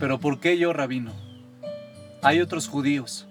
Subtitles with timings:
[0.00, 1.12] Pero ¿por qué yo, rabino?
[2.22, 3.28] Hay otros judíos.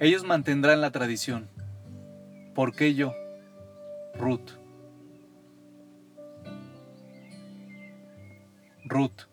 [0.00, 1.48] Ellos mantendrán la tradición.
[2.54, 3.14] ¿Por qué yo?
[4.14, 4.50] Ruth.
[8.84, 9.28] Ruth,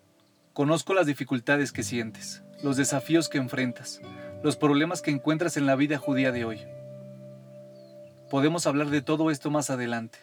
[0.53, 3.99] conozco las dificultades que sientes, los desafíos que enfrentas,
[4.41, 6.59] los problemas que encuentras en la vida judía de hoy.
[8.29, 10.19] Podemos hablar de todo esto más adelante,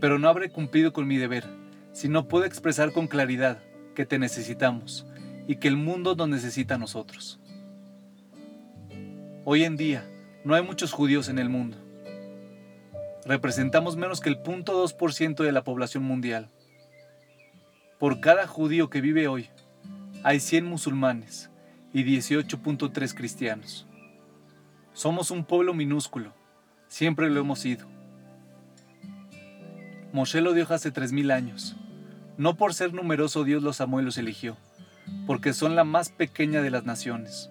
[0.00, 1.44] pero no habré cumplido con mi deber
[1.92, 3.58] si no puedo expresar con claridad
[3.96, 5.06] que te necesitamos
[5.46, 7.40] y que el mundo nos necesita a nosotros.
[9.44, 10.04] Hoy en día
[10.44, 11.76] no hay muchos judíos en el mundo.
[13.24, 16.48] Representamos menos que el 0.2% de la población mundial.
[17.98, 19.48] Por cada judío que vive hoy,
[20.22, 21.50] hay 100 musulmanes
[21.92, 23.86] y 18.3 cristianos.
[24.92, 26.32] Somos un pueblo minúsculo,
[26.88, 27.86] siempre lo hemos sido.
[30.12, 31.76] Moshe lo dijo hace 3.000 años.
[32.38, 34.56] No por ser numeroso Dios los amó y los eligió,
[35.26, 37.50] porque son la más pequeña de las naciones.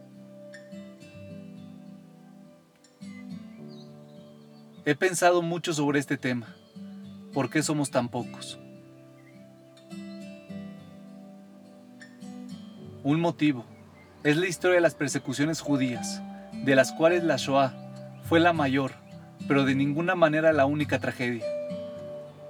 [4.85, 6.55] He pensado mucho sobre este tema.
[7.33, 8.59] ¿Por qué somos tan pocos?
[13.03, 13.65] Un motivo
[14.23, 16.21] es la historia de las persecuciones judías,
[16.53, 17.73] de las cuales la Shoah
[18.23, 18.93] fue la mayor,
[19.47, 21.45] pero de ninguna manera la única tragedia.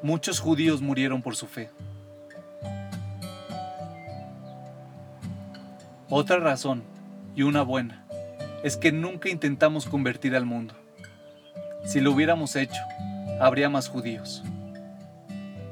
[0.04, 1.70] Muchos judíos murieron por su fe.
[6.10, 6.84] Otra razón,
[7.36, 8.06] y una buena,
[8.64, 10.76] es que nunca intentamos convertir al mundo.
[11.84, 12.80] Si lo hubiéramos hecho,
[13.40, 14.44] habría más judíos.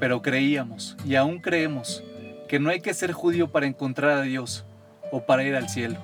[0.00, 2.02] Pero creíamos, y aún creemos,
[2.48, 4.64] que no hay que ser judío para encontrar a Dios,
[5.12, 5.98] o para ir al cielo.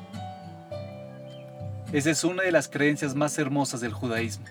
[1.93, 4.45] Esa es una de las creencias más hermosas del judaísmo.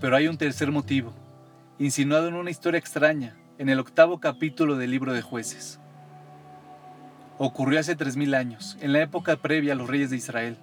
[0.00, 1.12] Pero hay un tercer motivo,
[1.78, 5.78] insinuado en una historia extraña en el octavo capítulo del libro de jueces.
[7.38, 10.56] Ocurrió hace tres mil años, en la época previa a los reyes de Israel.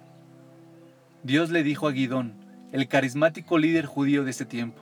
[1.22, 2.34] Dios le dijo a Guidón,
[2.72, 4.80] el carismático líder judío de ese tiempo,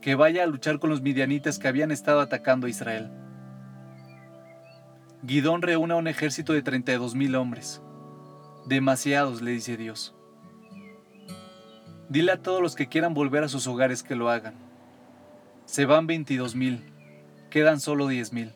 [0.00, 3.10] que vaya a luchar con los midianitas que habían estado atacando a Israel.
[5.22, 7.80] Guidón reúne a un ejército de 32 mil hombres.
[8.66, 10.14] Demasiados, le dice Dios.
[12.08, 14.54] Dile a todos los que quieran volver a sus hogares que lo hagan.
[15.64, 16.93] Se van 22 mil,
[17.54, 18.52] quedan solo 10 mil.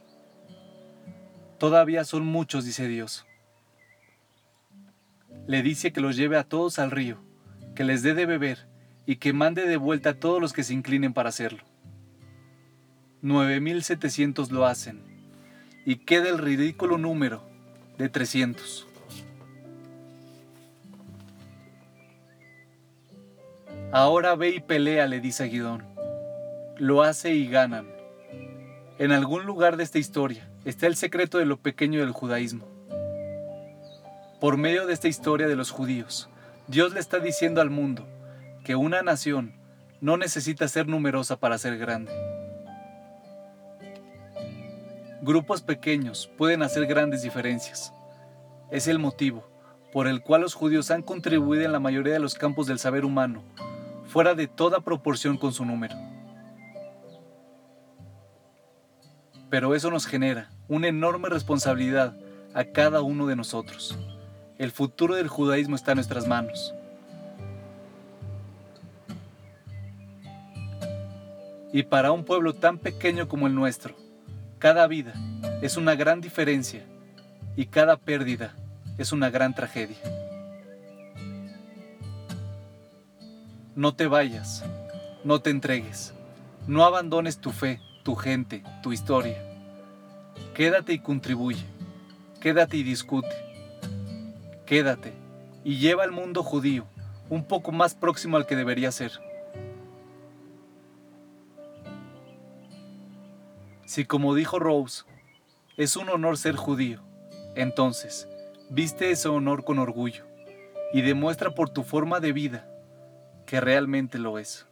[1.60, 3.26] Todavía son muchos, dice Dios.
[5.46, 7.22] Le dice que los lleve a todos al río,
[7.76, 8.66] que les dé de beber
[9.06, 11.62] y que mande de vuelta a todos los que se inclinen para hacerlo.
[13.22, 15.00] 9.700 lo hacen
[15.86, 17.48] y queda el ridículo número
[17.98, 18.88] de 300.
[23.92, 25.84] Ahora ve y pelea, le dice a Guidón.
[26.78, 27.97] Lo hace y ganan.
[28.98, 32.66] En algún lugar de esta historia está el secreto de lo pequeño del judaísmo.
[34.40, 36.28] Por medio de esta historia de los judíos,
[36.66, 38.08] Dios le está diciendo al mundo
[38.64, 39.54] que una nación
[40.00, 42.10] no necesita ser numerosa para ser grande.
[45.22, 47.92] Grupos pequeños pueden hacer grandes diferencias.
[48.72, 49.48] Es el motivo
[49.92, 53.04] por el cual los judíos han contribuido en la mayoría de los campos del saber
[53.04, 53.44] humano,
[54.08, 55.94] fuera de toda proporción con su número.
[59.50, 62.16] Pero eso nos genera una enorme responsabilidad
[62.54, 63.98] a cada uno de nosotros.
[64.58, 66.74] El futuro del judaísmo está en nuestras manos.
[71.72, 73.94] Y para un pueblo tan pequeño como el nuestro,
[74.58, 75.14] cada vida
[75.62, 76.84] es una gran diferencia
[77.56, 78.54] y cada pérdida
[78.96, 79.96] es una gran tragedia.
[83.76, 84.64] No te vayas,
[85.24, 86.14] no te entregues,
[86.66, 89.36] no abandones tu fe, tu gente, tu historia.
[90.54, 91.62] Quédate y contribuye,
[92.40, 93.28] quédate y discute,
[94.64, 95.12] quédate
[95.62, 96.86] y lleva al mundo judío
[97.28, 99.12] un poco más próximo al que debería ser.
[103.84, 105.04] Si como dijo Rose,
[105.76, 107.02] es un honor ser judío,
[107.56, 108.26] entonces,
[108.70, 110.24] viste ese honor con orgullo
[110.94, 112.66] y demuestra por tu forma de vida
[113.44, 114.64] que realmente lo es.